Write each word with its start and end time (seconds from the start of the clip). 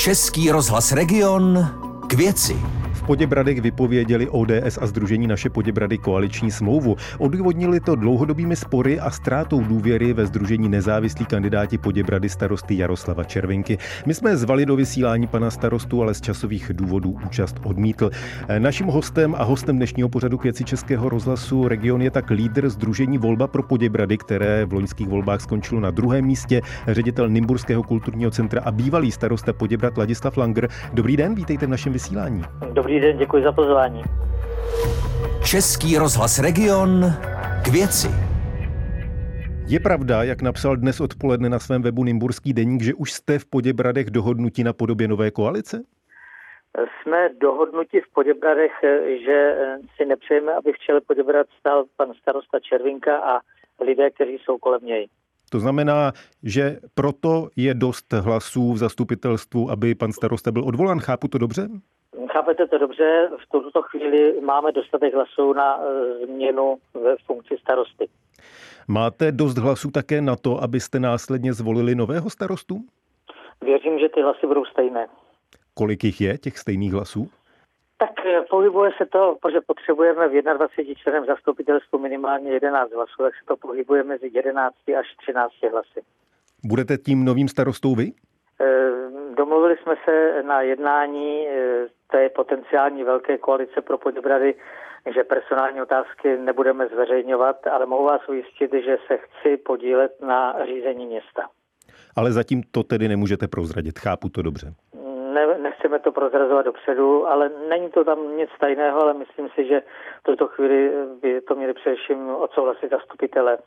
Český 0.00 0.50
rozhlas 0.50 0.92
Region 0.92 1.68
k 2.06 2.12
věci. 2.14 2.56
Poděbradech 3.10 3.60
vypověděli 3.60 4.28
ODS 4.28 4.78
a 4.80 4.86
Združení 4.86 5.26
naše 5.26 5.50
Poděbrady 5.50 5.98
koaliční 5.98 6.50
smlouvu. 6.50 6.96
Odvodnili 7.18 7.80
to 7.80 7.94
dlouhodobými 7.94 8.56
spory 8.56 9.00
a 9.00 9.10
ztrátou 9.10 9.64
důvěry 9.64 10.12
ve 10.12 10.26
Združení 10.26 10.68
nezávislí 10.68 11.26
kandidáti 11.26 11.78
Poděbrady 11.78 12.28
starosty 12.28 12.78
Jaroslava 12.78 13.24
Červinky. 13.24 13.78
My 14.06 14.14
jsme 14.14 14.36
zvali 14.36 14.66
do 14.66 14.76
vysílání 14.76 15.26
pana 15.26 15.50
starostu, 15.50 16.02
ale 16.02 16.14
z 16.14 16.20
časových 16.20 16.70
důvodů 16.74 17.18
účast 17.26 17.56
odmítl. 17.64 18.10
Naším 18.58 18.86
hostem 18.86 19.34
a 19.38 19.44
hostem 19.44 19.76
dnešního 19.76 20.08
pořadu 20.08 20.38
k 20.38 20.42
věci 20.42 20.64
Českého 20.64 21.08
rozhlasu 21.08 21.68
region 21.68 22.02
je 22.02 22.10
tak 22.10 22.30
lídr 22.30 22.68
Združení 22.68 23.18
Volba 23.18 23.46
pro 23.46 23.62
Poděbrady, 23.62 24.18
které 24.18 24.64
v 24.64 24.72
loňských 24.72 25.08
volbách 25.08 25.40
skončilo 25.40 25.80
na 25.80 25.90
druhém 25.90 26.24
místě, 26.24 26.60
ředitel 26.88 27.28
Nymburského 27.28 27.82
kulturního 27.82 28.30
centra 28.30 28.62
a 28.64 28.70
bývalý 28.70 29.12
starosta 29.12 29.52
Poděbrad 29.52 29.98
Ladislav 29.98 30.36
Langer. 30.36 30.68
Dobrý 30.92 31.16
den, 31.16 31.34
vítejte 31.34 31.66
v 31.66 31.70
našem 31.70 31.92
vysílání. 31.92 32.42
Dobrý 32.72 32.99
den, 33.00 33.18
děkuji 33.18 33.42
za 33.42 33.52
pozvání. 33.52 34.02
Český 35.44 35.98
rozhlas 35.98 36.38
Region 36.38 37.04
k 37.64 37.68
věci. 37.68 38.08
Je 39.66 39.80
pravda, 39.80 40.22
jak 40.22 40.42
napsal 40.42 40.76
dnes 40.76 41.00
odpoledne 41.00 41.48
na 41.48 41.58
svém 41.58 41.82
webu 41.82 42.04
Nymburský 42.04 42.52
deník, 42.52 42.82
že 42.82 42.94
už 42.94 43.12
jste 43.12 43.38
v 43.38 43.44
Poděbradech 43.44 44.10
dohodnutí 44.10 44.64
na 44.64 44.72
podobě 44.72 45.08
nové 45.08 45.30
koalice? 45.30 45.82
Jsme 47.02 47.28
dohodnuti 47.40 48.00
v 48.00 48.12
Poděbradech, 48.12 48.72
že 49.26 49.56
si 49.96 50.04
nepřejeme, 50.04 50.52
aby 50.54 50.72
v 50.72 50.78
čele 50.78 51.00
Poděbrad 51.00 51.46
stál 51.60 51.84
pan 51.96 52.08
starosta 52.22 52.58
Červinka 52.60 53.16
a 53.16 53.40
lidé, 53.84 54.10
kteří 54.10 54.38
jsou 54.44 54.58
kolem 54.58 54.80
něj. 54.84 55.08
To 55.50 55.60
znamená, 55.60 56.12
že 56.42 56.78
proto 56.94 57.48
je 57.56 57.74
dost 57.74 58.12
hlasů 58.12 58.72
v 58.72 58.78
zastupitelstvu, 58.78 59.70
aby 59.70 59.94
pan 59.94 60.12
starosta 60.12 60.52
byl 60.52 60.64
odvolán. 60.64 61.00
Chápu 61.00 61.28
to 61.28 61.38
dobře? 61.38 61.68
Chápete 62.32 62.66
to 62.66 62.78
dobře, 62.78 63.30
v 63.44 63.48
tuto 63.50 63.82
chvíli 63.82 64.40
máme 64.40 64.72
dostatek 64.72 65.14
hlasů 65.14 65.52
na 65.52 65.78
eh, 65.78 66.26
změnu 66.26 66.76
ve 66.94 67.16
funkci 67.26 67.56
starosty. 67.62 68.08
Máte 68.88 69.32
dost 69.32 69.58
hlasů 69.58 69.90
také 69.90 70.20
na 70.20 70.36
to, 70.36 70.62
abyste 70.62 71.00
následně 71.00 71.52
zvolili 71.52 71.94
nového 71.94 72.30
starostu? 72.30 72.80
Věřím, 73.60 73.98
že 73.98 74.08
ty 74.08 74.22
hlasy 74.22 74.46
budou 74.46 74.64
stejné. 74.64 75.08
Kolik 75.74 76.04
jich 76.04 76.20
je, 76.20 76.38
těch 76.38 76.58
stejných 76.58 76.92
hlasů? 76.92 77.30
Tak 77.98 78.26
eh, 78.26 78.42
pohybuje 78.50 78.90
se 78.98 79.06
to, 79.06 79.36
protože 79.42 79.60
potřebujeme 79.66 80.28
v 80.28 80.42
21 80.42 80.94
členem 80.94 81.26
zastupitelstvu 81.26 81.98
minimálně 81.98 82.50
11 82.50 82.92
hlasů, 82.92 83.22
tak 83.22 83.34
se 83.34 83.46
to 83.48 83.56
pohybuje 83.56 84.04
mezi 84.04 84.30
11 84.34 84.74
až 84.98 85.06
13 85.22 85.52
hlasy. 85.72 86.00
Budete 86.64 86.98
tím 86.98 87.24
novým 87.24 87.48
starostou 87.48 87.94
vy? 87.94 88.12
Eh, 88.60 88.90
domluvili 89.34 89.76
jsme 89.76 89.94
se 90.04 90.42
na 90.42 90.60
jednání 90.62 91.46
té 92.10 92.28
potenciální 92.28 93.04
velké 93.04 93.38
koalice 93.38 93.80
pro 93.80 93.98
Poděbrady, 93.98 94.54
že 95.14 95.24
personální 95.24 95.82
otázky 95.82 96.36
nebudeme 96.36 96.88
zveřejňovat, 96.88 97.66
ale 97.66 97.86
mohu 97.86 98.04
vás 98.04 98.28
ujistit, 98.28 98.72
že 98.72 98.98
se 99.06 99.16
chci 99.16 99.56
podílet 99.56 100.20
na 100.20 100.66
řízení 100.66 101.06
města. 101.06 101.42
Ale 102.16 102.32
zatím 102.32 102.62
to 102.70 102.82
tedy 102.82 103.08
nemůžete 103.08 103.48
prozradit, 103.48 103.98
chápu 103.98 104.28
to 104.28 104.42
dobře. 104.42 104.74
Ne, 105.34 105.58
nechceme 105.58 105.98
to 105.98 106.12
prozrazovat 106.12 106.64
dopředu, 106.64 107.28
ale 107.28 107.50
není 107.68 107.90
to 107.90 108.04
tam 108.04 108.36
nic 108.36 108.50
tajného, 108.60 109.02
ale 109.02 109.14
myslím 109.14 109.48
si, 109.54 109.66
že 109.66 109.82
v 110.20 110.22
tuto 110.22 110.48
chvíli 110.48 110.90
by 111.22 111.40
to 111.40 111.54
měli 111.54 111.74
především 111.74 112.30
odsouhlasit 112.30 112.90
zastupitele 112.90 113.58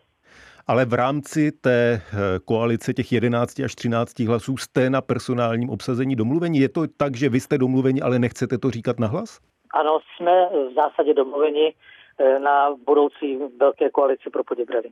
ale 0.68 0.86
v 0.86 0.94
rámci 0.94 1.52
té 1.52 1.94
eh, 1.94 2.40
koalice 2.46 2.94
těch 2.94 3.12
11 3.12 3.60
až 3.60 3.76
13 3.76 4.20
hlasů 4.20 4.58
jste 4.58 4.90
na 4.90 5.02
personálním 5.02 5.70
obsazení 5.70 6.16
domluvení. 6.16 6.60
Je 6.60 6.70
to 6.70 6.82
tak, 6.98 7.16
že 7.16 7.30
vy 7.30 7.40
jste 7.40 7.58
domluveni, 7.58 8.02
ale 8.02 8.20
nechcete 8.20 8.58
to 8.58 8.72
říkat 8.72 9.00
nahlas? 9.00 9.40
Ano, 9.74 10.00
jsme 10.00 10.50
v 10.50 10.74
zásadě 10.76 11.14
domluveni 11.14 11.74
eh, 12.20 12.40
na 12.40 12.76
budoucí 12.86 13.40
velké 13.60 13.90
koalici 13.90 14.30
pro 14.30 14.44
Poděbrady. 14.44 14.90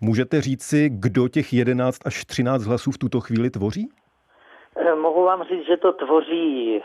Můžete 0.00 0.40
říci, 0.40 0.90
kdo 0.92 1.28
těch 1.28 1.52
11 1.52 2.06
až 2.06 2.24
13 2.24 2.64
hlasů 2.64 2.90
v 2.90 2.98
tuto 2.98 3.20
chvíli 3.20 3.50
tvoří? 3.50 3.88
Eh, 4.76 4.94
mohu 4.94 5.24
vám 5.24 5.44
říct, 5.44 5.66
že 5.66 5.76
to 5.76 5.92
tvoří 5.92 6.82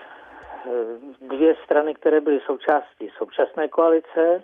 dvě 1.22 1.56
strany, 1.66 1.94
které 1.94 2.22
byly 2.22 2.40
součástí 2.46 3.10
současné 3.18 3.68
koalice, 3.68 4.44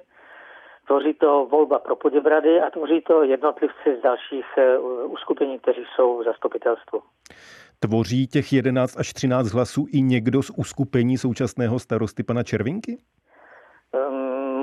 Tvoří 0.88 1.14
to 1.14 1.46
volba 1.52 1.80
pro 1.80 1.96
Poděbrady 1.96 2.62
a 2.62 2.70
tvoří 2.70 3.02
to 3.02 3.24
jednotlivci 3.24 3.98
z 4.00 4.02
dalších 4.02 4.46
eh, 4.58 4.78
uskupení, 5.06 5.60
kteří 5.60 5.82
jsou 5.96 6.20
v 6.20 6.24
zastupitelstvu. 6.24 7.02
Tvoří 7.80 8.28
těch 8.28 8.54
11 8.54 9.00
až 9.00 9.14
13 9.14 9.52
hlasů 9.52 9.86
i 9.94 10.02
někdo 10.02 10.44
z 10.44 10.50
uskupení 10.50 11.18
současného 11.18 11.80
starosty 11.80 12.24
pana 12.24 12.44
Červinky? 12.44 12.98
Um, 14.10 14.16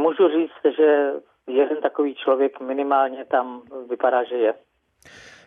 můžu 0.03 0.29
říct, 0.29 0.77
že 0.77 1.13
jeden 1.47 1.81
takový 1.83 2.15
člověk 2.15 2.61
minimálně 2.61 3.25
tam 3.25 3.63
vypadá, 3.91 4.25
že 4.25 4.35
je. 4.35 4.55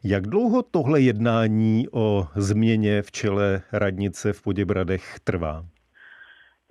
Jak 0.04 0.24
dlouho 0.28 0.64
tohle 0.64 1.02
jednání 1.02 1.86
o 1.94 2.24
změně 2.36 3.02
v 3.02 3.12
čele 3.12 3.62
radnice 3.74 4.34
v 4.34 4.44
Poděbradech 4.44 5.20
trvá? 5.24 5.64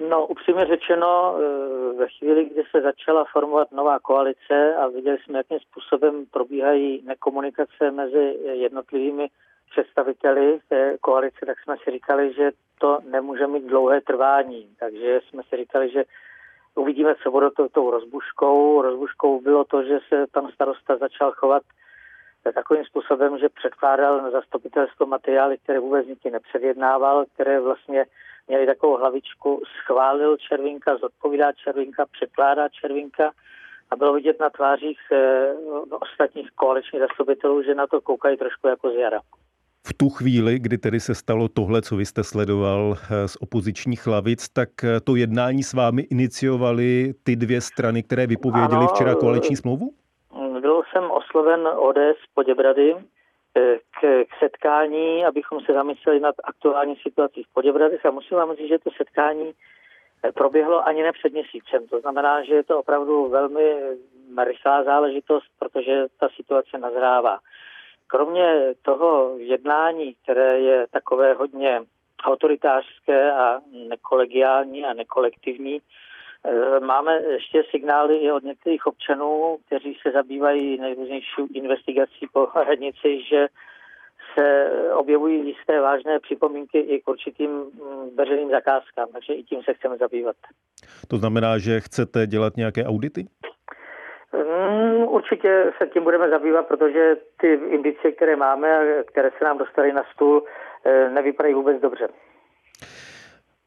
No, 0.08 0.26
upřímně 0.26 0.66
řečeno, 0.66 1.36
eh, 1.36 1.92
ve 1.92 2.08
chvíli, 2.08 2.44
kdy 2.44 2.62
se 2.70 2.80
začala 2.80 3.24
formovat 3.32 3.72
nová 3.72 3.98
koalice 3.98 4.74
a 4.74 4.86
viděli 4.86 5.18
jsme, 5.18 5.38
jakým 5.38 5.58
způsobem 5.60 6.26
probíhají 6.26 7.02
nekomunikace 7.06 7.90
mezi 7.90 8.38
jednotlivými 8.52 9.28
představiteli 9.70 10.58
té 10.68 10.98
koalice, 11.00 11.46
tak 11.46 11.60
jsme 11.60 11.76
si 11.84 11.90
říkali, 11.90 12.32
že 12.34 12.50
to 12.78 12.98
nemůže 13.10 13.46
mít 13.46 13.64
dlouhé 13.64 14.00
trvání. 14.00 14.76
Takže 14.80 15.20
jsme 15.28 15.42
si 15.42 15.56
říkali, 15.56 15.90
že 15.90 16.04
uvidíme, 16.74 17.14
co 17.22 17.30
bude 17.30 17.50
to, 17.50 17.68
tou 17.68 17.90
rozbuškou. 17.90 18.82
Rozbuškou 18.82 19.40
bylo 19.40 19.64
to, 19.64 19.82
že 19.82 19.98
se 20.08 20.26
pan 20.32 20.48
starosta 20.54 20.96
začal 20.96 21.32
chovat 21.32 21.62
takovým 22.54 22.84
způsobem, 22.84 23.38
že 23.38 23.48
předkládal 23.48 24.22
na 24.22 24.30
zastupitelstvo 24.30 25.06
materiály, 25.06 25.58
které 25.58 25.80
vůbec 25.80 26.06
nikdy 26.06 26.30
nepředjednával, 26.30 27.24
které 27.34 27.60
vlastně 27.60 28.04
měli 28.48 28.66
takovou 28.66 28.96
hlavičku, 28.96 29.62
schválil 29.82 30.36
Červinka, 30.36 30.96
zodpovídá 30.96 31.52
Červinka, 31.52 32.06
překládá 32.12 32.68
Červinka 32.68 33.32
a 33.90 33.96
bylo 33.96 34.14
vidět 34.14 34.40
na 34.40 34.50
tvářích 34.50 34.98
eh, 35.12 35.52
ostatních 35.90 36.50
koaličních 36.50 37.02
zastupitelů, 37.02 37.62
že 37.62 37.74
na 37.74 37.86
to 37.86 38.00
koukají 38.00 38.36
trošku 38.36 38.68
jako 38.68 38.90
z 38.90 38.94
jara. 38.94 39.20
V 39.86 39.94
tu 39.94 40.08
chvíli, 40.08 40.58
kdy 40.58 40.78
tedy 40.78 41.00
se 41.00 41.14
stalo 41.14 41.48
tohle, 41.48 41.82
co 41.82 41.96
vy 41.96 42.06
jste 42.06 42.24
sledoval 42.24 42.96
eh, 42.96 43.28
z 43.28 43.36
opozičních 43.40 44.06
lavic, 44.06 44.48
tak 44.48 44.68
eh, 44.84 45.00
to 45.00 45.16
jednání 45.16 45.62
s 45.62 45.72
vámi 45.72 46.02
iniciovali 46.02 47.14
ty 47.22 47.36
dvě 47.36 47.60
strany, 47.60 48.02
které 48.02 48.26
vypověděly 48.26 48.84
ano, 48.84 48.88
včera 48.94 49.14
koaliční 49.14 49.56
smlouvu? 49.56 49.92
Byl 50.60 50.82
jsem 50.92 51.10
osloven 51.10 51.60
ODS 51.66 52.18
Poděbrady, 52.34 52.94
k, 54.00 54.24
k 54.24 54.38
setkání, 54.38 55.24
abychom 55.24 55.60
se 55.60 55.72
zamysleli 55.72 56.20
nad 56.20 56.34
aktuální 56.44 56.96
situací 56.96 57.42
v 57.42 57.52
Poděbradech 57.52 58.06
a 58.06 58.10
musím 58.10 58.36
vám 58.36 58.56
říct, 58.56 58.68
že 58.68 58.78
to 58.78 58.90
setkání 58.96 59.52
eh, 60.24 60.32
proběhlo 60.32 60.88
ani 60.88 61.02
ne 61.02 61.12
před 61.12 61.32
měsícem. 61.32 61.86
To 61.86 62.00
znamená, 62.00 62.44
že 62.44 62.54
je 62.54 62.64
to 62.64 62.78
opravdu 62.78 63.28
velmi 63.28 63.76
rychlá 64.44 64.84
záležitost, 64.84 65.46
protože 65.58 66.06
ta 66.20 66.28
situace 66.36 66.78
nazrává. 66.78 67.38
Kromě 68.06 68.74
toho 68.82 69.34
jednání, 69.38 70.14
které 70.22 70.58
je 70.58 70.86
takové 70.90 71.34
hodně 71.34 71.82
autoritářské 72.24 73.32
a 73.32 73.60
nekolegiální 73.72 74.84
a 74.84 74.94
nekolektivní, 74.94 75.80
Eh, 75.80 75.84
máme 76.80 77.22
ještě 77.22 77.62
signály 77.70 78.16
i 78.16 78.32
od 78.32 78.42
některých 78.42 78.86
občanů, 78.86 79.58
kteří 79.66 79.98
se 80.02 80.12
zabývají 80.12 80.78
nejrůznější 80.78 81.42
investigací 81.54 82.26
po 82.32 82.46
radnici, 82.54 83.22
že 83.30 83.46
se 84.38 84.70
objevují 84.94 85.46
jisté 85.46 85.80
vážné 85.80 86.18
připomínky 86.18 86.78
i 86.78 87.00
k 87.00 87.08
určitým 87.08 87.50
mm, 87.50 88.16
veřejným 88.16 88.50
zakázkám, 88.50 89.08
takže 89.12 89.34
i 89.34 89.42
tím 89.42 89.62
se 89.62 89.74
chceme 89.74 89.96
zabývat. 89.96 90.36
To 91.08 91.16
znamená, 91.16 91.58
že 91.58 91.80
chcete 91.80 92.26
dělat 92.26 92.56
nějaké 92.56 92.84
audity? 92.84 93.26
Mm, 94.32 95.02
určitě 95.02 95.72
se 95.78 95.86
tím 95.86 96.02
budeme 96.02 96.28
zabývat, 96.30 96.66
protože 96.68 97.16
ty 97.40 97.52
indicie, 97.52 98.12
které 98.12 98.36
máme 98.36 98.78
a 98.78 99.02
které 99.02 99.30
se 99.38 99.44
nám 99.44 99.58
dostaly 99.58 99.92
na 99.92 100.02
stůl, 100.14 100.44
eh, 100.84 101.10
nevypadají 101.10 101.54
vůbec 101.54 101.80
dobře. 101.80 102.08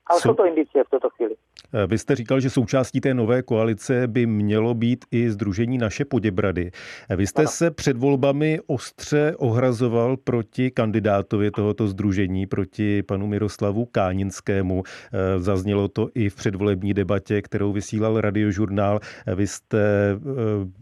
Ale 0.08 0.22
jsou 0.22 0.34
to 0.34 0.46
indicie 0.46 0.84
v 0.84 0.90
této 0.90 1.10
chvíli. 1.10 1.36
Eh, 1.74 1.88
vy 1.88 1.98
jste 1.98 2.16
říkal, 2.16 2.40
že 2.40 2.50
součástí 2.50 3.02
té 3.02 3.14
nové 3.14 3.42
koalice 3.42 4.08
by 4.08 4.26
mělo 4.26 4.74
být 4.74 5.06
i 5.12 5.30
Združení 5.30 5.78
naše 5.78 6.06
Poděbrady. 6.06 6.72
Eh, 7.10 7.16
vy 7.16 7.28
jste 7.28 7.42
ano. 7.42 7.52
se 7.52 7.72
před 7.72 7.98
volbami 7.98 8.60
ostře 8.68 9.36
ohrazoval 9.38 10.18
proti 10.18 10.72
kandidátovi 10.72 11.52
tohoto 11.52 11.88
združení, 11.88 12.48
proti 12.48 13.04
panu 13.04 13.28
Miroslavu 13.28 13.86
Káninskému. 13.86 14.84
Eh, 14.86 15.40
zaznělo 15.40 15.88
to 15.88 16.10
i 16.16 16.30
v 16.30 16.36
předvolební 16.36 16.94
debatě, 16.94 17.42
kterou 17.42 17.72
vysílal 17.72 18.22
radiožurnál. 18.22 19.00
Vy 19.36 19.48
jste 19.48 19.80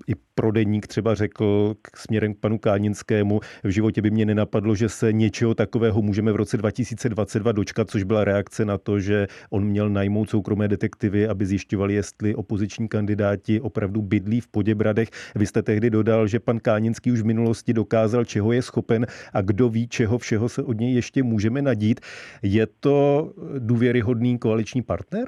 i 0.08 0.16
pro 0.36 0.52
deník 0.52 0.88
třeba 0.88 1.16
řekl 1.16 1.76
k 1.82 1.98
směrem 1.98 2.34
k 2.34 2.38
panu 2.40 2.60
Káninskému, 2.60 3.40
v 3.64 3.70
životě 3.70 4.02
by 4.02 4.12
mě 4.12 4.26
nenapadlo, 4.26 4.76
že 4.76 4.90
se 4.90 5.14
něčeho 5.14 5.56
takového 5.56 6.02
můžeme 6.02 6.32
v 6.32 6.36
roce 6.36 6.58
2022 6.58 7.52
dočkat, 7.52 7.90
což 7.90 8.04
byla 8.04 8.24
reakce 8.24 8.66
na 8.66 8.78
to, 8.78 9.00
že 9.00 9.11
on 9.50 9.63
měl 9.63 9.90
najmout 9.90 10.30
soukromé 10.30 10.68
detektivy, 10.68 11.28
aby 11.28 11.46
zjišťovali, 11.46 11.94
jestli 11.94 12.36
opoziční 12.36 12.88
kandidáti 12.88 13.62
opravdu 13.62 14.02
bydlí 14.02 14.42
v 14.42 14.48
Poděbradech. 14.48 15.10
Vy 15.36 15.46
jste 15.46 15.62
tehdy 15.62 15.90
dodal, 15.90 16.28
že 16.28 16.40
pan 16.40 16.60
Káninský 16.60 17.12
už 17.12 17.22
v 17.22 17.25
minulosti 17.25 17.74
dokázal, 17.74 18.25
čeho 18.25 18.52
je 18.52 18.62
schopen 18.62 19.06
a 19.34 19.42
kdo 19.42 19.69
ví, 19.69 19.88
čeho 19.88 20.18
všeho 20.18 20.50
se 20.50 20.63
od 20.63 20.80
něj 20.80 20.96
ještě 20.96 21.24
můžeme 21.24 21.62
nadít. 21.62 22.00
Je 22.44 22.68
to 22.80 23.30
důvěryhodný 23.60 24.40
koaliční 24.40 24.81
partner? 24.81 25.25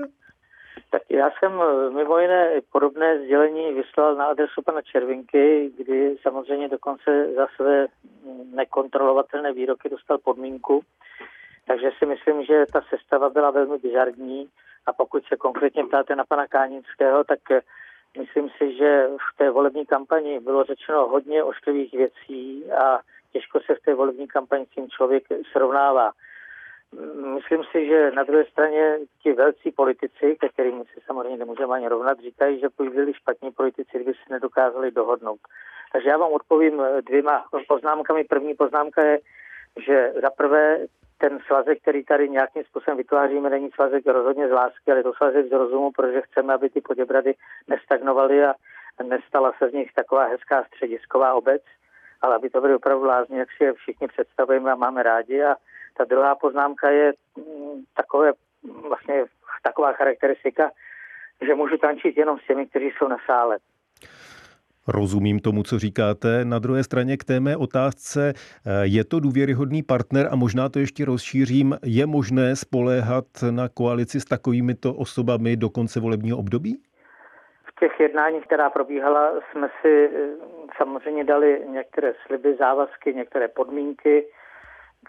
Tak 0.94 1.02
já 1.10 1.30
jsem 1.32 1.52
eh, 1.62 1.90
mimo 1.90 2.20
jiné 2.20 2.62
podobné 2.72 3.20
sdělení 3.26 3.74
vyslal 3.74 4.16
na 4.16 4.26
adresu 4.26 4.62
pana 4.62 4.82
Červinky, 4.82 5.72
kdy 5.78 6.16
samozřejmě 6.22 6.68
dokonce 6.68 7.34
za 7.36 7.48
své 7.56 7.88
nekontrolovatelné 8.56 9.54
výroky 9.54 9.90
dostal 9.90 10.18
podmínku. 10.18 10.82
Takže 11.68 11.92
si 11.98 12.06
myslím, 12.06 12.46
že 12.46 12.66
ta 12.74 12.82
sestava 12.90 13.30
byla 13.30 13.52
velmi 13.52 13.78
bizarní 13.78 14.50
a 14.86 14.94
pokud 14.94 15.24
se 15.26 15.38
konkrétně 15.38 15.84
ptáte 15.84 16.16
na 16.16 16.26
pana 16.26 16.48
Kánického, 16.48 17.24
tak 17.24 17.52
eh, 17.52 17.62
myslím 18.18 18.50
si, 18.58 18.78
že 18.78 19.08
v 19.34 19.38
té 19.38 19.50
volební 19.50 19.86
kampani 19.86 20.40
bylo 20.40 20.64
řečeno 20.64 21.08
hodně 21.08 21.44
ošklivých 21.44 21.94
věcí 21.94 22.72
a 22.72 23.00
těžko 23.32 23.60
se 23.60 23.76
v 23.76 23.80
té 23.80 23.94
volební 23.94 24.28
kampani 24.28 24.66
s 24.66 24.70
tím 24.70 24.90
člověk 24.90 25.24
srovnává. 25.52 26.12
Myslím 27.36 27.64
si, 27.72 27.88
že 27.88 28.12
na 28.12 28.24
druhé 28.24 28.46
straně 28.46 28.98
ti 29.24 29.34
velcí 29.34 29.72
politici, 29.72 30.38
ke 30.40 30.50
kterým 30.50 30.84
si 30.94 31.02
samozřejmě 31.06 31.38
nemůžeme 31.38 31.76
ani 31.76 31.88
rovnat, 31.88 32.20
říkají, 32.20 32.60
že 32.60 32.68
byli 32.78 33.14
špatní 33.14 33.52
politici, 33.52 33.90
kdyby 33.94 34.14
se 34.14 34.34
nedokázali 34.34 34.92
dohodnout. 34.92 35.40
Takže 35.92 36.10
já 36.10 36.18
vám 36.18 36.32
odpovím 36.32 36.82
dvěma 37.02 37.46
poznámkami. 37.68 38.24
První 38.24 38.54
poznámka 38.54 39.06
je, 39.06 39.20
že 39.78 40.14
za 40.22 40.30
prvé 40.30 40.78
ten 41.18 41.40
svazek, 41.48 41.82
který 41.82 42.06
tady 42.06 42.30
nějakým 42.30 42.64
způsobem 42.64 42.98
vytváříme, 42.98 43.50
není 43.50 43.72
svazek 43.72 44.06
rozhodně 44.06 44.48
z 44.48 44.52
lásky, 44.52 44.92
ale 44.92 45.00
je 45.00 45.04
to 45.04 45.14
svazek 45.14 45.48
z 45.48 45.52
rozumu, 45.52 45.92
protože 45.92 46.22
chceme, 46.22 46.54
aby 46.54 46.70
ty 46.70 46.82
poděbrady 46.82 47.36
nestagnovaly 47.68 48.46
a 48.46 48.54
nestala 49.04 49.54
se 49.58 49.70
z 49.70 49.74
nich 49.74 49.94
taková 49.94 50.26
hezká 50.26 50.64
středisková 50.64 51.34
obec, 51.34 51.62
ale 52.22 52.36
aby 52.36 52.50
to 52.50 52.62
byly 52.62 52.76
opravdu 52.76 53.06
lázně, 53.06 53.40
jak 53.40 53.50
si 53.58 53.64
je 53.64 53.74
všichni 53.74 54.08
představujeme 54.08 54.72
a 54.72 54.76
máme 54.76 55.04
rádi. 55.04 55.44
A 55.44 55.56
ta 55.98 56.04
druhá 56.04 56.36
poznámka 56.36 56.90
je 56.90 57.14
mm, 57.38 57.84
takové, 57.96 58.34
vlastně 58.88 59.26
taková 59.64 59.94
charakteristika, 59.94 60.72
že 61.42 61.56
můžu 61.56 61.78
tančit 61.78 62.18
jenom 62.18 62.40
s 62.40 62.48
těmi, 62.48 62.66
kteří 62.68 62.92
jsou 62.92 63.08
na 63.08 63.18
sále. 63.26 63.58
Rozumím 64.88 65.40
tomu, 65.40 65.64
co 65.64 65.80
říkáte. 65.80 66.46
Na 66.46 66.60
druhé 66.60 66.84
straně 66.84 67.18
k 67.18 67.24
té 67.24 67.40
mé 67.40 67.58
otázce, 67.58 68.34
eh, 68.36 68.70
je 68.84 69.04
to 69.04 69.20
důvěryhodný 69.20 69.84
partner 69.84 70.28
a 70.32 70.36
možná 70.36 70.70
to 70.70 70.80
ještě 70.80 71.06
rozšířím, 71.06 71.78
je 71.86 72.06
možné 72.06 72.56
spoléhat 72.56 73.26
na 73.52 73.70
koalici 73.70 74.20
s 74.20 74.26
takovýmito 74.26 74.94
osobami 74.94 75.56
do 75.56 75.70
konce 75.70 76.00
volebního 76.00 76.38
období? 76.38 76.82
V 77.66 77.80
těch 77.80 78.00
jednáních, 78.00 78.46
která 78.46 78.70
probíhala, 78.70 79.32
jsme 79.52 79.70
si 79.82 80.10
eh, 80.14 80.20
samozřejmě 80.78 81.24
dali 81.24 81.62
některé 81.70 82.14
sliby, 82.28 82.56
závazky, 82.56 83.14
některé 83.14 83.48
podmínky, 83.48 84.26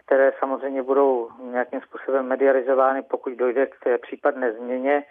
které 0.04 0.32
samozřejmě 0.38 0.82
budou 0.82 1.28
nějakým 1.50 1.80
způsobem 1.80 2.26
medializovány, 2.26 3.02
pokud 3.02 3.32
dojde 3.32 3.66
k 3.66 3.74
té 3.84 3.98
případné 3.98 4.52
změně. 4.52 5.04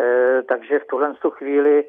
Eh, 0.00 0.42
takže 0.42 0.78
v 0.78 0.86
tuhle 0.86 1.14
chvíli 1.30 1.84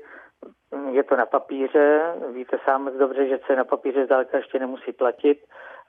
je 0.92 1.04
to 1.04 1.16
na 1.16 1.26
papíře, 1.26 2.02
víte 2.34 2.58
sám 2.66 2.90
dobře, 3.00 3.28
že 3.28 3.40
se 3.48 3.56
na 3.56 3.64
papíře 3.64 4.06
zdaleka 4.06 4.38
ještě 4.38 4.60
nemusí 4.60 4.92
platit, 4.92 5.38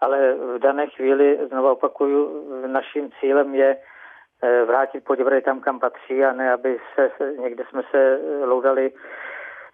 ale 0.01 0.35
v 0.35 0.59
dané 0.59 0.87
chvíli, 0.87 1.39
znovu 1.49 1.71
opakuju, 1.71 2.45
naším 2.67 3.11
cílem 3.21 3.55
je 3.55 3.77
eh, 4.43 4.65
vrátit 4.65 5.05
Poděbrady 5.05 5.43
tam, 5.43 5.61
kam 5.61 5.81
patří 5.81 6.25
a 6.25 6.33
ne, 6.33 6.53
aby 6.53 6.79
se, 6.95 7.11
někde 7.43 7.65
jsme 7.71 7.83
se 7.91 8.19
loudali 8.45 8.93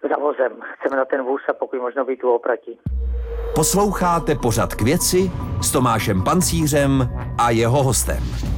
za 0.09 0.17
vozem. 0.17 0.51
Chceme 0.73 0.97
na 0.97 1.05
ten 1.05 1.23
vůz 1.23 1.41
a 1.49 1.53
pokud 1.53 1.81
možno 1.81 2.05
být 2.05 2.19
tu 2.19 2.31
opratí. 2.31 2.79
Posloucháte 3.55 4.35
pořad 4.35 4.75
k 4.75 4.81
věci 4.81 5.31
s 5.63 5.71
Tomášem 5.71 6.23
Pancířem 6.23 7.09
a 7.37 7.49
jeho 7.49 7.83
hostem. 7.83 8.50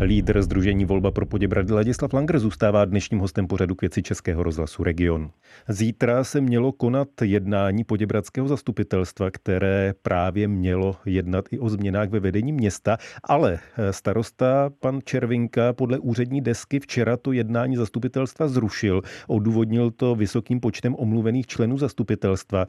Lídr 0.00 0.42
Združení 0.42 0.84
Volba 0.84 1.10
pro 1.10 1.26
Poděbrady 1.26 1.72
Ladislav 1.72 2.12
Langer 2.12 2.38
zůstává 2.38 2.84
dnešním 2.84 3.20
hostem 3.20 3.46
pořadu 3.46 3.74
k 3.74 3.80
věci 3.80 4.02
Českého 4.02 4.42
rozhlasu 4.42 4.84
Region. 4.84 5.30
Zítra 5.68 6.24
se 6.24 6.40
mělo 6.40 6.72
konat 6.72 7.08
jednání 7.22 7.84
Poděbradského 7.84 8.48
zastupitelstva, 8.48 9.30
které 9.30 9.94
právě 10.02 10.48
mělo 10.48 10.96
jednat 11.06 11.44
i 11.50 11.58
o 11.58 11.68
změnách 11.68 12.08
ve 12.08 12.20
vedení 12.20 12.52
města, 12.52 12.98
ale 13.24 13.58
starosta 13.90 14.70
pan 14.80 15.00
Červinka 15.04 15.72
podle 15.72 15.98
úřední 15.98 16.40
desky 16.40 16.80
včera 16.80 17.16
to 17.16 17.32
jednání 17.32 17.76
zastupitelstva 17.76 18.48
zrušil. 18.48 19.02
Odůvodnil 19.26 19.90
to 19.90 20.14
vysokým 20.14 20.60
počtem 20.60 20.94
omluvených 20.94 21.46
členů 21.46 21.78
zastupitelstva. 21.78 22.66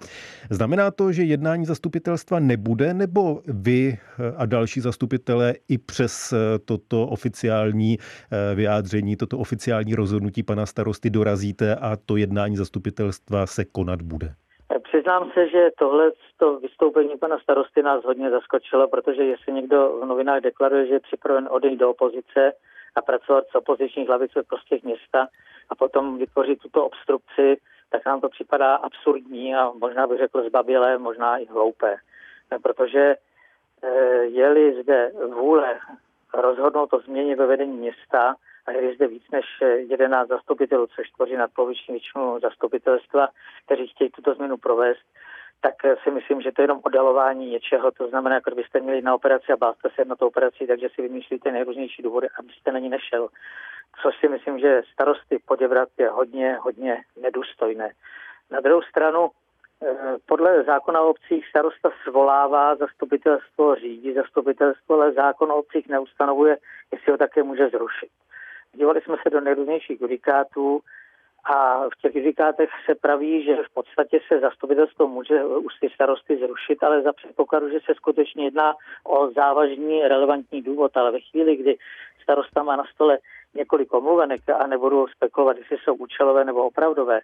Znamená 0.50 0.92
to, 0.92 1.12
že 1.12 1.24
jednání 1.24 1.66
zastupitelstva 1.66 2.40
nebude, 2.40 2.94
nebo 2.94 3.42
vy 3.48 3.98
a 4.36 4.46
další 4.46 4.82
zastupitelé 4.82 5.54
i 5.68 5.78
přes 5.78 6.34
toto 6.66 7.08
oficiální 7.08 7.25
eh, 7.98 8.56
vyjádření, 8.56 9.16
toto 9.16 9.38
oficiální 9.38 9.96
rozhodnutí 9.96 10.44
pana 10.44 10.66
starosty 10.66 11.10
dorazíte 11.10 11.76
a 11.76 11.96
to 12.06 12.18
jednání 12.18 12.58
zastupitelstva 12.58 13.46
se 13.46 13.66
konat 13.66 14.02
bude? 14.02 14.34
Přiznám 14.84 15.32
se, 15.34 15.50
že 15.50 15.70
tohle 15.80 16.12
to 16.38 16.60
vystoupení 16.60 17.18
pana 17.18 17.40
starosty 17.40 17.84
nás 17.84 18.04
hodně 18.04 18.30
zaskočilo, 18.30 18.88
protože 18.88 19.24
jestli 19.24 19.54
někdo 19.54 20.00
v 20.04 20.06
novinách 20.06 20.42
deklaruje, 20.42 20.88
že 20.88 20.94
je 20.94 21.00
připraven 21.00 21.48
odejít 21.52 21.80
do 21.80 21.90
opozice 21.90 22.54
a 22.96 23.02
pracovat 23.02 23.44
s 23.52 23.56
opozičních 23.56 24.08
hlavic 24.08 24.32
ve 24.36 24.44
města 24.84 25.28
a 25.70 25.76
potom 25.76 26.18
vytvořit 26.18 26.60
tuto 26.60 26.86
obstrukci, 26.86 27.58
tak 27.90 28.06
nám 28.06 28.22
to 28.22 28.30
připadá 28.30 28.76
absurdní 28.76 29.56
a 29.56 29.72
možná 29.72 30.08
bych 30.08 30.20
řekl 30.20 30.50
zbabilé, 30.50 30.98
možná 30.98 31.38
i 31.38 31.46
hloupé. 31.46 31.96
Protože 32.64 33.16
eh, 33.84 34.24
je-li 34.24 34.84
zde 34.84 35.12
vůle 35.34 35.80
rozhodnout 36.42 36.94
o 36.94 37.00
změně 37.00 37.36
ve 37.36 37.46
vedení 37.46 37.78
města 37.78 38.36
a 38.66 38.72
je 38.72 38.96
zde 38.96 39.08
víc 39.08 39.24
než 39.32 39.46
11 39.78 40.28
zastupitelů, 40.28 40.88
což 40.88 41.10
tvoří 41.10 41.36
nadpoloviční 41.36 41.92
většinu 41.92 42.40
zastupitelstva, 42.40 43.28
kteří 43.66 43.88
chtějí 43.88 44.10
tuto 44.10 44.34
změnu 44.34 44.58
provést, 44.58 45.06
tak 45.62 45.76
si 46.04 46.12
myslím, 46.12 46.42
že 46.42 46.52
to 46.52 46.62
je 46.62 46.64
jenom 46.64 46.80
odalování 46.84 47.52
něčeho. 47.52 47.92
To 47.92 48.08
znamená, 48.08 48.36
jako 48.36 48.50
kdybyste 48.50 48.80
měli 48.80 49.02
na 49.02 49.16
operaci 49.16 49.52
a 49.52 49.58
báste 49.58 49.90
se 49.96 50.06
na 50.06 50.16
tu 50.16 50.28
operaci, 50.28 50.68
takže 50.68 50.90
si 50.96 51.02
vymýšlíte 51.02 51.52
nejrůznější 51.52 52.04
důvody, 52.04 52.28
abyste 52.40 52.72
na 52.72 52.80
ní 52.80 52.90
nešel. 52.90 53.28
Což 54.02 54.20
si 54.20 54.28
myslím, 54.28 54.60
že 54.60 54.82
starosty 54.94 55.40
poděbrat 55.46 55.90
je 55.98 56.10
hodně, 56.10 56.58
hodně 56.62 57.04
nedůstojné. 57.22 57.92
Na 58.52 58.60
druhou 58.60 58.82
stranu, 58.82 59.30
Eh, 59.30 59.45
podle 60.26 60.64
zákona 60.64 61.02
o 61.02 61.10
obcích 61.10 61.48
starosta 61.48 61.92
svolává, 62.04 62.76
zastupitelstvo 62.76 63.76
řídí 63.76 64.14
zastupitelstvo, 64.14 64.96
ale 64.96 65.12
zákon 65.12 65.52
o 65.52 65.56
obcích 65.56 65.88
neustanovuje, 65.88 66.58
jestli 66.92 67.12
ho 67.12 67.18
také 67.18 67.44
může 67.44 67.70
zrušit. 67.70 68.10
Dívali 68.74 69.02
jsme 69.02 69.18
se 69.24 69.30
do 69.30 69.42
nejrůznějších 69.42 70.02
judikátů 70.02 70.80
a 71.44 71.84
v 71.90 72.02
těch 72.02 72.16
judikátech 72.16 72.70
se 72.86 72.96
praví, 72.96 73.44
že 73.44 73.56
v 73.56 73.74
podstatě 73.74 74.20
se 74.28 74.40
zastupitelstvo 74.40 75.08
může 75.08 75.44
ústy 75.44 75.90
starosty 75.94 76.38
zrušit, 76.38 76.84
ale 76.84 77.02
za 77.02 77.14
předpokladu, 77.14 77.70
že 77.70 77.80
se 77.86 77.94
skutečně 77.96 78.46
jedná 78.46 78.74
o 79.04 79.32
závažný 79.32 80.02
relevantní 80.02 80.62
důvod, 80.62 80.98
ale 80.98 81.12
ve 81.12 81.20
chvíli, 81.20 81.56
kdy 81.56 81.78
starosta 82.24 82.64
má 82.64 82.76
na 82.76 82.84
stole 82.94 83.18
několik 83.54 83.94
omluvenek 83.94 84.50
a 84.50 84.68
nebudu 84.68 85.08
spekulovat, 85.08 85.58
jestli 85.58 85.78
jsou 85.78 85.94
účelové 85.94 86.46
nebo 86.46 86.64
opravdové, 86.66 87.20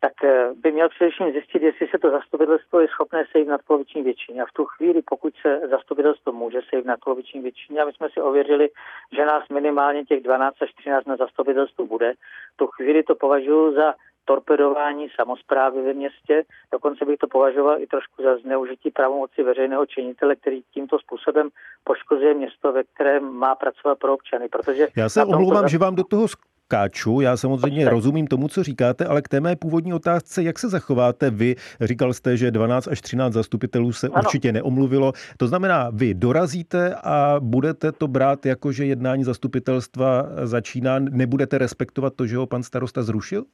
tak 0.00 0.24
eh, 0.24 0.50
by 0.54 0.72
měl 0.72 0.88
především 0.88 1.32
zjistit, 1.32 1.62
jestli 1.62 1.86
se 1.88 1.98
to 1.98 2.10
zastupitelstvo 2.10 2.80
je 2.80 2.88
schopné 2.88 3.24
sejít 3.32 3.48
nad 3.48 3.60
poloviční 3.66 4.02
většině. 4.02 4.42
A 4.42 4.46
v 4.46 4.52
tu 4.52 4.64
chvíli, 4.64 5.02
pokud 5.02 5.34
se 5.42 5.60
zastupitelstvo 5.70 6.32
může 6.32 6.60
sejít 6.70 6.86
nad 6.86 7.00
poloviční 7.04 7.40
většině, 7.40 7.80
a 7.80 7.84
my 7.84 7.92
jsme 7.92 8.08
si 8.12 8.20
ověřili, 8.20 8.68
že 9.16 9.26
nás 9.26 9.48
minimálně 9.48 10.04
těch 10.04 10.22
12 10.22 10.62
až 10.62 10.72
13 10.72 11.06
na 11.06 11.16
zastupitelstvu 11.16 11.86
bude, 11.86 12.12
v 12.54 12.56
tu 12.56 12.66
chvíli 12.66 13.02
to 13.02 13.14
považuji 13.14 13.74
za 13.74 13.94
torpedování 14.26 15.08
samozprávy 15.20 15.82
ve 15.82 15.92
městě. 15.92 16.44
Dokonce 16.72 17.04
bych 17.04 17.18
to 17.18 17.26
považoval 17.26 17.80
i 17.80 17.86
trošku 17.86 18.22
za 18.22 18.36
zneužití 18.36 18.90
pravomoci 18.90 19.42
veřejného 19.42 19.86
činitele, 19.86 20.36
který 20.36 20.62
tímto 20.74 20.98
způsobem 20.98 21.48
poškozuje 21.84 22.34
město, 22.34 22.72
ve 22.72 22.84
kterém 22.84 23.24
má 23.32 23.54
pracovat 23.54 23.98
pro 23.98 24.14
občany. 24.14 24.48
Protože 24.48 24.88
Já 24.96 25.08
se 25.08 25.24
omlouvám, 25.24 25.68
že 25.68 25.78
vám 25.78 25.94
do 25.94 26.04
toho 26.04 26.28
Káču. 26.68 27.20
Já 27.20 27.36
samozřejmě 27.36 27.88
rozumím 27.88 28.26
tomu, 28.26 28.48
co 28.48 28.62
říkáte, 28.62 29.04
ale 29.04 29.22
k 29.22 29.28
té 29.28 29.40
mé 29.40 29.56
původní 29.56 29.92
otázce, 29.92 30.42
jak 30.42 30.58
se 30.58 30.68
zachováte 30.68 31.30
vy? 31.30 31.54
Říkal 31.80 32.12
jste, 32.12 32.36
že 32.36 32.50
12 32.50 32.88
až 32.88 33.00
13 33.00 33.32
zastupitelů 33.32 33.92
se 33.92 34.06
ano. 34.06 34.16
určitě 34.16 34.52
neomluvilo. 34.52 35.12
To 35.36 35.46
znamená, 35.46 35.90
vy 35.92 36.14
dorazíte 36.14 36.94
a 37.04 37.36
budete 37.40 37.92
to 37.92 38.08
brát 38.08 38.46
jako, 38.46 38.72
že 38.72 38.84
jednání 38.84 39.24
zastupitelstva 39.24 40.22
začíná, 40.44 40.98
nebudete 40.98 41.58
respektovat 41.58 42.12
to, 42.16 42.26
že 42.26 42.36
ho 42.36 42.46
pan 42.46 42.62
starosta 42.62 43.02
zrušil? 43.02 43.44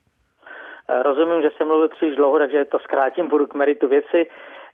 Rozumím, 1.03 1.43
že 1.43 1.49
jsem 1.57 1.67
mluvil 1.67 1.89
příliš 1.89 2.17
dlouho, 2.17 2.39
takže 2.39 2.65
to 2.65 2.79
zkrátím, 2.79 3.29
budu 3.29 3.47
k 3.47 3.55
meritu 3.55 3.89
věci. 3.89 4.27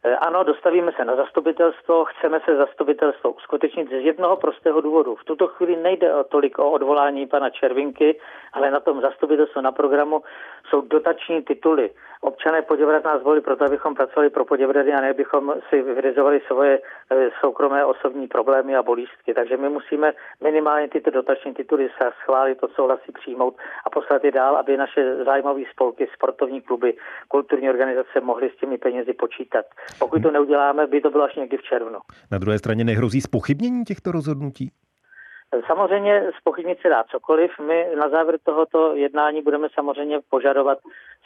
Eh, 0.04 0.16
ano, 0.16 0.44
dostavíme 0.44 0.92
se 0.92 1.04
na 1.04 1.16
zastupitelstvo, 1.16 2.04
chceme 2.04 2.40
se 2.44 2.56
zastupitelstvo 2.56 3.30
uskutečnit 3.30 3.88
z 3.88 3.92
jednoho 3.92 4.36
prostého 4.36 4.80
důvodu. 4.80 5.14
V 5.14 5.24
tuto 5.24 5.46
chvíli 5.46 5.76
nejde 5.76 6.14
o 6.14 6.24
tolik 6.24 6.58
o 6.58 6.70
odvolání 6.70 7.26
pana 7.26 7.50
Červinky, 7.50 8.20
ale 8.52 8.70
na 8.70 8.80
tom 8.80 9.00
zastupitelstvu 9.00 9.60
na 9.60 9.72
programu 9.72 10.22
jsou 10.68 10.80
dotační 10.80 11.42
tituly. 11.42 11.90
Občané 12.20 12.62
Poděbrad 12.62 13.04
nás 13.04 13.22
volili 13.22 13.40
proto, 13.40 13.64
abychom 13.64 13.94
pracovali 13.94 14.30
pro 14.30 14.44
Poděbrady 14.44 14.92
a 14.92 15.00
ne 15.00 15.14
bychom 15.14 15.54
si 15.68 15.82
vyřizovali 15.82 16.40
svoje 16.46 16.80
eh, 17.10 17.30
soukromé 17.40 17.84
osobní 17.84 18.28
problémy 18.28 18.76
a 18.76 18.82
bolístky. 18.82 19.34
Takže 19.34 19.56
my 19.56 19.68
musíme 19.68 20.12
minimálně 20.40 20.88
tyto 20.88 21.10
dotační 21.10 21.54
tituly 21.54 21.90
se 21.98 22.10
schválit, 22.22 22.62
odsouhlasit, 22.62 23.18
přijmout 23.18 23.56
a 23.86 23.90
poslat 23.90 24.24
je 24.24 24.30
dál, 24.30 24.56
aby 24.56 24.76
naše 24.76 25.24
zájmové 25.24 25.62
spolky, 25.70 26.08
sportovní 26.14 26.60
kluby, 26.60 26.96
kulturní 27.28 27.70
organizace 27.70 28.20
mohly 28.20 28.50
s 28.50 28.56
těmi 28.56 28.78
penězi 28.78 29.12
počítat. 29.12 29.66
Pokud 29.98 30.22
to 30.22 30.30
neuděláme, 30.30 30.86
by 30.86 31.00
to 31.00 31.10
bylo 31.10 31.24
až 31.24 31.36
někdy 31.36 31.56
v 31.56 31.62
červnu. 31.62 31.98
Na 32.30 32.38
druhé 32.38 32.58
straně 32.58 32.84
nehrozí 32.84 33.20
spochybnění 33.20 33.84
těchto 33.84 34.12
rozhodnutí? 34.12 34.70
Samozřejmě 35.66 36.30
spochybnit 36.40 36.78
se 36.80 36.88
dá 36.88 37.04
cokoliv. 37.04 37.50
My 37.66 37.86
na 37.96 38.08
závěr 38.08 38.38
tohoto 38.42 38.94
jednání 38.94 39.42
budeme 39.42 39.68
samozřejmě 39.74 40.20
požadovat 40.30 40.78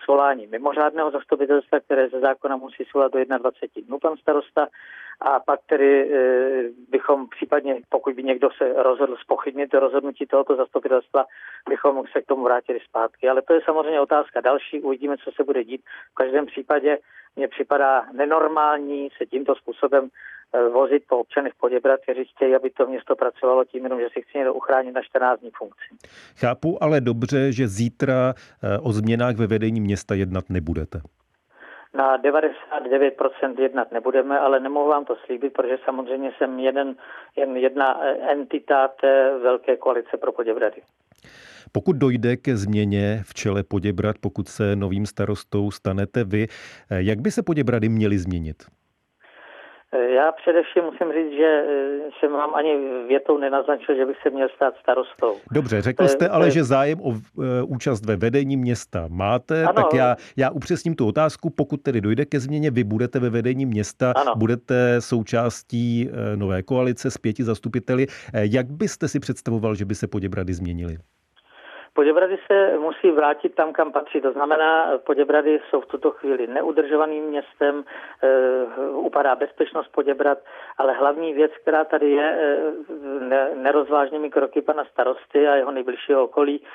svolání 0.05 0.47
mimořádného 0.47 1.11
zastupitelstva, 1.11 1.81
které 1.81 2.09
ze 2.09 2.21
zákona 2.21 2.57
musí 2.57 2.85
svolat 2.85 3.13
do 3.13 3.19
21 3.39 3.87
dnů 3.87 3.99
pan 3.99 4.17
starosta 4.17 4.69
a 5.21 5.41
pak 5.41 5.61
tedy 5.67 6.15
e, 6.15 6.19
bychom 6.89 7.29
případně, 7.29 7.81
pokud 7.89 8.15
by 8.15 8.23
někdo 8.23 8.49
se 8.59 8.83
rozhodl 8.83 9.17
spochybnit 9.17 9.75
rozhodnutí 9.75 10.27
tohoto 10.27 10.57
zastupitelstva, 10.57 11.25
bychom 11.69 12.05
se 12.13 12.23
k 12.23 12.27
tomu 12.27 12.45
vrátili 12.45 12.81
zpátky. 12.89 13.29
Ale 13.29 13.43
to 13.43 13.55
je 13.55 13.61
samozřejmě 13.65 14.01
otázka 14.01 14.41
další, 14.41 14.81
uvidíme, 14.81 15.17
co 15.25 15.31
se 15.37 15.45
bude 15.45 15.65
dít. 15.65 15.83
V 16.13 16.15
každém 16.15 16.47
případě 16.47 16.99
mně 17.37 17.49
připadá 17.49 18.03
nenormální 18.13 19.09
se 19.19 19.27
tímto 19.27 19.55
způsobem 19.55 20.09
e, 20.53 20.69
vozit 20.69 21.03
po 21.09 21.19
občanech 21.19 21.53
Poděbrat, 21.61 22.01
kteří 22.01 22.25
chtějí, 22.25 22.55
aby 22.55 22.71
to 22.71 22.87
město 22.87 23.17
pracovalo 23.17 23.65
tím 23.65 23.85
jenom, 23.85 24.01
že 24.01 24.09
si 24.13 24.23
chci 24.23 24.39
někdo 24.39 24.55
uchránit 24.55 24.95
na 24.95 25.03
14 25.03 25.41
dní 25.41 25.51
funkci. 25.59 25.87
Chápu 26.37 26.83
ale 26.83 27.01
dobře, 27.01 27.53
že 27.53 27.69
zítra 27.69 28.35
e, 28.63 28.79
o 28.79 28.93
změnách 28.93 29.37
ve 29.37 29.47
vedení 29.47 29.81
města 29.81 30.15
jednat 30.15 30.45
nebudete. 30.49 31.01
Na 31.95 32.19
99% 32.19 33.61
jednat 33.61 33.93
nebudeme, 33.93 34.39
ale 34.39 34.61
nemohu 34.61 34.89
vám 34.89 35.05
to 35.05 35.17
slíbit, 35.27 35.53
protože 35.53 35.77
samozřejmě 35.85 36.33
jsem 36.39 36.59
jeden, 36.59 36.97
jen 37.37 37.57
jedna 37.57 38.05
e, 38.05 38.33
entita 38.33 38.89
té 38.89 39.39
velké 39.39 39.77
koalice 39.77 40.17
pro 40.17 40.33
Poděbrady. 40.33 40.83
Pokud 41.73 41.97
dojde 41.97 42.37
ke 42.37 42.57
změně 42.57 43.23
v 43.27 43.35
čele 43.35 43.63
Poděbrad, 43.63 44.17
pokud 44.21 44.49
se 44.49 44.77
novým 44.77 45.07
starostou 45.07 45.71
stanete 45.71 46.25
vy, 46.25 46.47
jak 46.91 47.21
by 47.21 47.31
se 47.31 47.43
Poděbrady 47.43 47.89
měly 47.89 48.19
změnit? 48.19 48.57
Já 50.17 50.33
především 50.33 50.83
musím 50.85 51.13
říct, 51.13 51.37
že 51.37 51.63
jsem 52.21 52.33
vám 52.33 52.55
ani 52.55 52.71
větou 53.09 53.39
nenaznačil, 53.39 53.97
že 53.97 54.07
bych 54.07 54.17
se 54.23 54.31
měl 54.31 54.49
stát 54.57 54.75
starostou. 54.83 55.37
Dobře, 55.53 55.83
řekl 55.83 56.09
jste 56.09 56.29
ale, 56.29 56.51
že 56.51 56.65
zájem 56.65 57.01
o 57.01 57.15
účast 57.67 58.07
ve 58.07 58.17
vedení 58.17 58.57
města 58.57 59.05
máte, 59.09 59.65
ano. 59.65 59.73
tak 59.73 59.95
já, 59.95 60.17
já 60.37 60.51
upřesním 60.51 60.95
tu 60.95 61.07
otázku. 61.07 61.51
Pokud 61.51 61.83
tedy 61.83 62.01
dojde 62.01 62.25
ke 62.25 62.41
změně, 62.41 62.71
vy 62.71 62.85
budete 62.85 63.19
ve 63.19 63.31
vedení 63.31 63.67
města, 63.67 64.13
ano. 64.17 64.33
budete 64.37 64.97
součástí 65.01 66.11
nové 66.37 66.63
koalice 66.63 67.11
s 67.11 67.19
pěti 67.19 67.45
zastupiteli. 67.45 68.07
Jak 68.33 68.71
byste 68.71 69.09
si 69.09 69.21
představoval, 69.21 69.75
že 69.75 69.85
by 69.85 69.95
se 69.95 70.07
Poděbrady 70.07 70.55
změnily? 70.55 70.99
Poděbrady 71.95 72.39
se 72.47 72.79
musí 72.79 73.11
vrátit 73.11 73.55
tam, 73.55 73.73
kam 73.73 73.93
patří. 73.93 74.21
To 74.21 74.33
znamená, 74.33 74.99
Poděbrady 74.99 75.61
jsou 75.71 75.81
v 75.81 75.87
tuto 75.87 76.11
chvíli 76.11 76.47
neudržovaným 76.47 77.25
městem, 77.25 77.85
uh, 77.85 79.07
upadá 79.07 79.37
bezpečnost 79.37 79.89
Poděbrad, 79.89 80.39
ale 80.79 80.93
hlavní 80.93 81.33
věc, 81.33 81.53
která 81.63 81.85
tady 81.85 82.11
je, 82.11 82.59
ne, 83.21 83.51
nerozvážnými 83.55 84.31
kroky 84.31 84.63
pana 84.63 84.85
starosty 84.85 85.49
a 85.49 85.55
jeho 85.55 85.71
nejbližšího 85.71 86.25
okolí, 86.25 86.61
uh, 86.61 86.67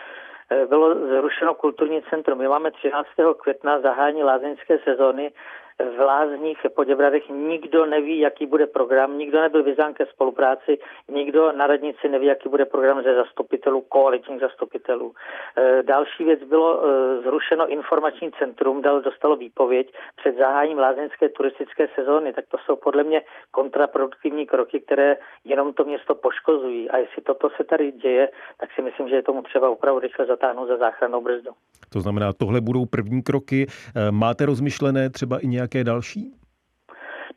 bylo 0.70 0.96
zrušeno 0.96 1.54
kulturní 1.54 2.02
centrum. 2.10 2.38
My 2.38 2.48
máme 2.48 2.72
13. 2.72 3.08
května 3.38 3.80
zahájení 3.80 4.24
lázeňské 4.24 4.80
sezóny 4.80 5.32
v 5.80 6.00
Lázních 6.00 6.58
Poděbradech 6.76 7.30
nikdo 7.30 7.86
neví, 7.86 8.20
jaký 8.20 8.46
bude 8.46 8.68
program, 8.68 9.18
nikdo 9.18 9.42
nebyl 9.42 9.64
vyzván 9.64 9.94
ke 9.94 10.06
spolupráci, 10.06 10.78
nikdo 11.12 11.52
na 11.52 11.68
radnici 11.68 12.10
neví, 12.10 12.26
jaký 12.26 12.50
bude 12.50 12.66
program 12.66 13.04
ze 13.04 13.16
zastupitelů, 13.16 13.82
koaličních 13.82 14.40
zastupitelů. 14.40 15.14
E, 15.58 15.84
další 15.84 16.24
věc 16.24 16.40
bylo 16.44 16.70
e, 16.82 17.22
zrušeno 17.22 17.68
informační 17.68 18.32
centrum, 18.40 18.82
dal, 18.82 19.02
dostalo 19.02 19.36
výpověď 19.36 19.94
před 20.16 20.38
zahájením 20.38 20.78
lázeňské 20.80 21.30
turistické 21.30 21.88
sezóny, 21.96 22.34
tak 22.34 22.46
to 22.48 22.58
jsou 22.66 22.76
podle 22.76 23.04
mě 23.04 23.22
kontraproduktivní 23.52 24.46
kroky, 24.46 24.80
které 24.80 25.18
jenom 25.46 25.74
to 25.74 25.84
město 25.84 26.16
poškozují. 26.16 26.90
A 26.90 26.98
jestli 26.98 27.22
toto 27.22 27.50
se 27.58 27.64
tady 27.64 27.92
děje, 27.92 28.30
tak 28.60 28.70
si 28.76 28.82
myslím, 28.82 29.10
že 29.10 29.16
je 29.16 29.24
tomu 29.24 29.42
třeba 29.42 29.70
opravdu 29.70 30.00
rychle 30.00 30.26
zatáhnout 30.26 30.68
za 30.68 30.78
záchrannou 30.78 31.22
brzdu. 31.22 31.52
To 31.90 32.00
znamená, 32.00 32.34
tohle 32.34 32.62
budou 32.62 32.86
první 32.86 33.22
kroky. 33.22 33.68
E, 33.96 34.12
máte 34.12 34.46
rozmyšlené 34.46 35.10
třeba 35.10 35.40
i 35.40 35.48
nějaké 35.48 35.67
další? 35.84 36.34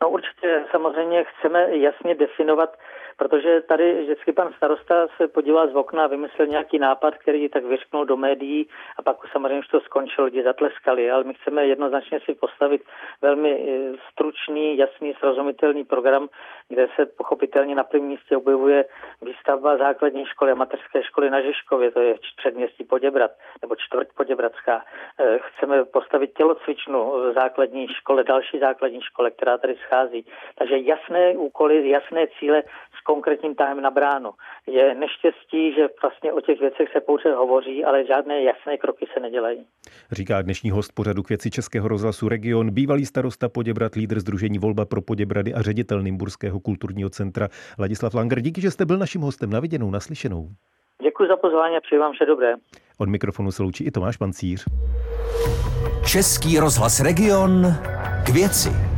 No 0.03 0.11
určitě 0.11 0.65
samozřejmě 0.71 1.25
chceme 1.25 1.77
jasně 1.77 2.15
definovat 2.15 2.77
protože 3.21 3.61
tady 3.61 4.03
vždycky 4.03 4.33
pan 4.33 4.53
starosta 4.57 5.07
se 5.17 5.29
podíval 5.29 5.69
z 5.69 5.77
okna 5.77 6.05
a 6.05 6.07
vymyslel 6.07 6.49
nějaký 6.49 6.79
nápad, 6.79 7.15
který 7.15 7.49
tak 7.49 7.65
vyřknul 7.65 8.05
do 8.05 8.17
médií 8.17 8.69
a 8.97 9.03
pak 9.03 9.17
samozřejmě 9.33 9.59
už 9.59 9.69
to 9.69 9.81
skončilo, 9.81 10.25
lidi 10.25 10.43
zatleskali, 10.43 11.11
ale 11.11 11.25
my 11.25 11.35
chceme 11.35 11.67
jednoznačně 11.67 12.21
si 12.25 12.35
postavit 12.35 12.83
velmi 13.23 13.51
eh, 13.53 13.93
stručný, 14.13 14.77
jasný, 14.77 15.15
srozumitelný 15.15 15.85
program, 15.85 16.29
kde 16.69 16.89
se 16.97 17.07
pochopitelně 17.07 17.75
na 17.75 17.85
prvním 17.85 18.11
místě 18.11 18.37
objevuje 18.37 18.85
výstavba 19.23 19.77
základní 19.77 20.27
školy 20.27 20.53
a 20.53 20.55
mateřské 20.55 21.03
školy 21.03 21.31
na 21.31 21.41
Žižkově, 21.41 21.91
to 21.91 22.01
je 22.01 22.15
předměstí 22.37 22.85
Poděbrat, 22.85 23.31
nebo 23.63 23.77
čtvrt 23.77 24.09
Poděbratská. 24.17 24.85
Eh, 25.19 25.39
chceme 25.39 25.85
postavit 25.85 26.31
tělocvičnu 26.37 27.11
v 27.11 27.33
základní 27.35 27.89
škole, 27.89 28.25
další 28.25 28.59
základní 28.59 29.01
škole, 29.03 29.31
která 29.31 29.59
tady 29.59 29.77
schází. 29.77 30.27
Takže 30.59 30.79
jasné 30.79 31.37
úkoly, 31.37 31.89
jasné 31.89 32.27
cíle 32.39 32.63
konkrétním 33.13 33.55
tahem 33.55 33.81
na 33.81 33.91
bránu. 33.91 34.31
Je 34.67 34.95
neštěstí, 34.95 35.73
že 35.77 35.89
vlastně 36.03 36.33
o 36.33 36.41
těch 36.41 36.61
věcech 36.61 36.89
se 36.93 37.01
pouze 37.01 37.35
hovoří, 37.35 37.85
ale 37.85 38.07
žádné 38.07 38.43
jasné 38.43 38.79
kroky 38.79 39.07
se 39.15 39.21
nedělají. 39.21 39.67
Říká 40.13 40.43
dnešní 40.43 40.71
host 40.71 40.93
pořadu 40.95 41.23
k 41.23 41.29
věci 41.29 41.51
Českého 41.51 41.89
rozhlasu 41.89 42.29
Region, 42.29 42.71
bývalý 42.71 43.07
starosta 43.07 43.49
Poděbrat, 43.49 43.95
lídr 43.95 44.21
Združení 44.21 44.59
Volba 44.59 44.85
pro 44.85 45.03
Poděbrady 45.03 45.55
a 45.55 45.63
ředitel 45.63 46.03
Nymburského 46.03 46.61
kulturního 46.61 47.11
centra 47.11 47.49
Ladislav 47.79 48.15
Langer. 48.15 48.41
Díky, 48.41 48.61
že 48.61 48.71
jste 48.71 48.87
byl 48.87 48.99
naším 48.99 49.21
hostem. 49.21 49.51
Na 49.51 49.61
viděnou, 49.61 49.91
naslyšenou. 49.91 50.49
Děkuji 51.03 51.29
za 51.29 51.37
pozvání 51.37 51.77
a 51.77 51.81
přeji 51.81 51.99
vám 51.99 52.13
vše 52.13 52.27
dobré. 52.27 52.55
Od 52.99 53.09
mikrofonu 53.09 53.53
se 53.53 53.63
loučí 53.63 53.85
i 53.85 53.91
Tomáš 53.91 54.17
Pancíř. 54.17 54.65
Český 56.13 56.59
rozhlas 56.59 57.01
Region 57.01 57.67
k 58.27 58.29
věci. 58.29 58.90